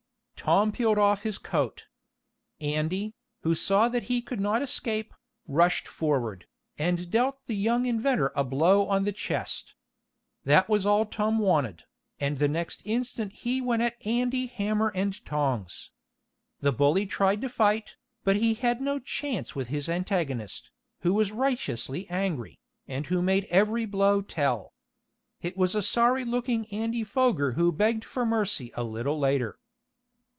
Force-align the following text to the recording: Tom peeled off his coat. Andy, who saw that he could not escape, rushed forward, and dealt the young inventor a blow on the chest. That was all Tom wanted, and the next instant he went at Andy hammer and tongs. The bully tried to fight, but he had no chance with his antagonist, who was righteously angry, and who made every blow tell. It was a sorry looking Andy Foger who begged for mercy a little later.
Tom 0.43 0.71
peeled 0.71 0.97
off 0.97 1.21
his 1.21 1.37
coat. 1.37 1.85
Andy, 2.59 3.13
who 3.43 3.53
saw 3.53 3.87
that 3.87 4.05
he 4.09 4.23
could 4.23 4.39
not 4.41 4.63
escape, 4.63 5.13
rushed 5.47 5.87
forward, 5.87 6.47
and 6.79 7.11
dealt 7.11 7.37
the 7.45 7.55
young 7.55 7.85
inventor 7.85 8.31
a 8.35 8.43
blow 8.43 8.87
on 8.87 9.03
the 9.03 9.11
chest. 9.11 9.75
That 10.43 10.67
was 10.67 10.83
all 10.83 11.05
Tom 11.05 11.37
wanted, 11.37 11.83
and 12.19 12.39
the 12.39 12.47
next 12.47 12.81
instant 12.85 13.33
he 13.33 13.61
went 13.61 13.83
at 13.83 14.03
Andy 14.03 14.47
hammer 14.47 14.91
and 14.95 15.23
tongs. 15.27 15.91
The 16.59 16.71
bully 16.73 17.05
tried 17.05 17.39
to 17.41 17.47
fight, 17.47 17.97
but 18.23 18.35
he 18.35 18.55
had 18.55 18.81
no 18.81 18.97
chance 18.97 19.53
with 19.53 19.67
his 19.67 19.87
antagonist, 19.87 20.71
who 21.01 21.13
was 21.13 21.31
righteously 21.31 22.09
angry, 22.09 22.59
and 22.87 23.05
who 23.05 23.21
made 23.21 23.45
every 23.51 23.85
blow 23.85 24.23
tell. 24.23 24.73
It 25.43 25.55
was 25.55 25.75
a 25.75 25.83
sorry 25.83 26.25
looking 26.25 26.65
Andy 26.73 27.03
Foger 27.03 27.51
who 27.51 27.71
begged 27.71 28.03
for 28.03 28.25
mercy 28.25 28.71
a 28.75 28.83
little 28.83 29.19
later. 29.19 29.59